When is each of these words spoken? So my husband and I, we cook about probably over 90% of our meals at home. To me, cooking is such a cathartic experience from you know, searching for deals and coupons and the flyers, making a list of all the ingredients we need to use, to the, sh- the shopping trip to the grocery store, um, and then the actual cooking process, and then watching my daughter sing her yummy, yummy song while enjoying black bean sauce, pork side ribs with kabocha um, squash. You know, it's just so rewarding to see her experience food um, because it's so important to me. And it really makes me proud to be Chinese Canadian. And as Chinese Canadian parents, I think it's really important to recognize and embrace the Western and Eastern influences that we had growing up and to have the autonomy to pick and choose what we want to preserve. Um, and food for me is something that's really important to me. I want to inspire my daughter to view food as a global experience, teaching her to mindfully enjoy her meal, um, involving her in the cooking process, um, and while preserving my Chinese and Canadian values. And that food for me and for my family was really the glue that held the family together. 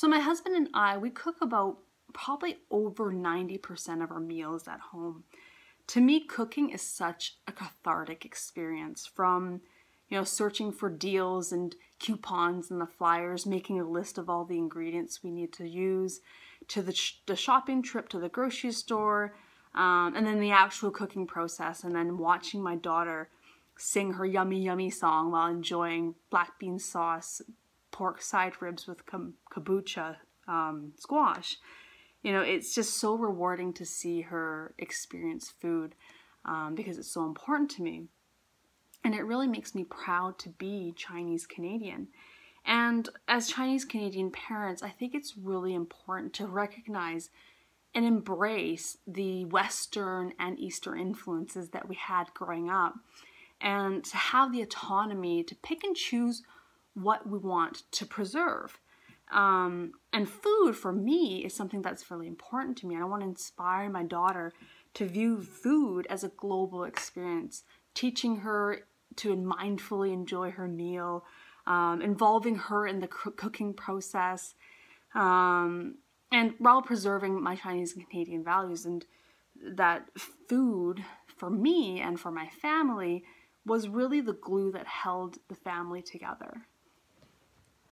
So 0.00 0.08
my 0.08 0.20
husband 0.20 0.56
and 0.56 0.70
I, 0.72 0.96
we 0.96 1.10
cook 1.10 1.42
about 1.42 1.76
probably 2.14 2.56
over 2.70 3.12
90% 3.12 4.02
of 4.02 4.10
our 4.10 4.18
meals 4.18 4.66
at 4.66 4.80
home. 4.80 5.24
To 5.88 6.00
me, 6.00 6.24
cooking 6.24 6.70
is 6.70 6.80
such 6.80 7.36
a 7.46 7.52
cathartic 7.52 8.24
experience 8.24 9.04
from 9.04 9.60
you 10.08 10.16
know, 10.16 10.24
searching 10.24 10.72
for 10.72 10.88
deals 10.88 11.52
and 11.52 11.76
coupons 11.98 12.70
and 12.70 12.80
the 12.80 12.86
flyers, 12.86 13.44
making 13.44 13.78
a 13.78 13.86
list 13.86 14.16
of 14.16 14.30
all 14.30 14.46
the 14.46 14.56
ingredients 14.56 15.22
we 15.22 15.30
need 15.30 15.52
to 15.52 15.68
use, 15.68 16.22
to 16.68 16.80
the, 16.80 16.94
sh- 16.94 17.20
the 17.26 17.36
shopping 17.36 17.82
trip 17.82 18.08
to 18.08 18.18
the 18.18 18.30
grocery 18.30 18.72
store, 18.72 19.34
um, 19.74 20.16
and 20.16 20.26
then 20.26 20.40
the 20.40 20.50
actual 20.50 20.90
cooking 20.90 21.26
process, 21.26 21.84
and 21.84 21.94
then 21.94 22.16
watching 22.16 22.62
my 22.62 22.74
daughter 22.74 23.28
sing 23.76 24.14
her 24.14 24.24
yummy, 24.24 24.62
yummy 24.62 24.88
song 24.88 25.30
while 25.30 25.48
enjoying 25.48 26.14
black 26.30 26.58
bean 26.58 26.78
sauce, 26.78 27.42
pork 28.00 28.22
side 28.22 28.54
ribs 28.62 28.86
with 28.86 29.04
kabocha 29.04 30.16
um, 30.48 30.90
squash. 30.96 31.58
You 32.22 32.32
know, 32.32 32.40
it's 32.40 32.74
just 32.74 32.94
so 32.94 33.14
rewarding 33.14 33.74
to 33.74 33.84
see 33.84 34.22
her 34.22 34.72
experience 34.78 35.52
food 35.60 35.94
um, 36.46 36.74
because 36.74 36.96
it's 36.96 37.12
so 37.12 37.26
important 37.26 37.70
to 37.72 37.82
me. 37.82 38.04
And 39.04 39.14
it 39.14 39.26
really 39.26 39.46
makes 39.46 39.74
me 39.74 39.84
proud 39.84 40.38
to 40.38 40.48
be 40.48 40.94
Chinese 40.96 41.46
Canadian. 41.46 42.08
And 42.64 43.06
as 43.28 43.48
Chinese 43.50 43.84
Canadian 43.84 44.30
parents, 44.30 44.82
I 44.82 44.88
think 44.88 45.14
it's 45.14 45.36
really 45.36 45.74
important 45.74 46.32
to 46.34 46.46
recognize 46.46 47.28
and 47.94 48.06
embrace 48.06 48.96
the 49.06 49.44
Western 49.44 50.32
and 50.38 50.58
Eastern 50.58 50.98
influences 50.98 51.68
that 51.70 51.86
we 51.86 51.96
had 51.96 52.32
growing 52.32 52.70
up 52.70 52.94
and 53.60 54.02
to 54.04 54.16
have 54.16 54.52
the 54.52 54.62
autonomy 54.62 55.44
to 55.44 55.54
pick 55.56 55.84
and 55.84 55.94
choose 55.94 56.42
what 56.94 57.28
we 57.28 57.38
want 57.38 57.82
to 57.92 58.06
preserve. 58.06 58.78
Um, 59.32 59.92
and 60.12 60.28
food 60.28 60.74
for 60.74 60.92
me 60.92 61.44
is 61.44 61.54
something 61.54 61.82
that's 61.82 62.10
really 62.10 62.26
important 62.26 62.76
to 62.78 62.86
me. 62.86 62.96
I 62.96 63.04
want 63.04 63.22
to 63.22 63.28
inspire 63.28 63.88
my 63.88 64.02
daughter 64.02 64.52
to 64.94 65.06
view 65.06 65.40
food 65.40 66.06
as 66.10 66.24
a 66.24 66.28
global 66.28 66.84
experience, 66.84 67.62
teaching 67.94 68.38
her 68.38 68.80
to 69.16 69.36
mindfully 69.36 70.12
enjoy 70.12 70.50
her 70.50 70.66
meal, 70.66 71.24
um, 71.66 72.02
involving 72.02 72.56
her 72.56 72.86
in 72.86 73.00
the 73.00 73.06
cooking 73.06 73.72
process, 73.72 74.54
um, 75.14 75.96
and 76.32 76.54
while 76.58 76.82
preserving 76.82 77.40
my 77.40 77.54
Chinese 77.54 77.94
and 77.94 78.08
Canadian 78.08 78.42
values. 78.42 78.84
And 78.84 79.04
that 79.62 80.08
food 80.48 81.04
for 81.36 81.50
me 81.50 82.00
and 82.00 82.18
for 82.18 82.30
my 82.30 82.48
family 82.48 83.24
was 83.66 83.88
really 83.88 84.20
the 84.20 84.32
glue 84.32 84.72
that 84.72 84.86
held 84.86 85.38
the 85.48 85.54
family 85.54 86.02
together. 86.02 86.66